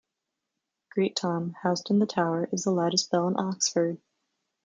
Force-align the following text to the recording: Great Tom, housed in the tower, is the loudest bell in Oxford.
Great 0.89 1.15
Tom, 1.15 1.53
housed 1.61 1.91
in 1.91 1.99
the 1.99 2.07
tower, 2.07 2.49
is 2.51 2.63
the 2.63 2.71
loudest 2.71 3.11
bell 3.11 3.27
in 3.27 3.37
Oxford. 3.37 3.99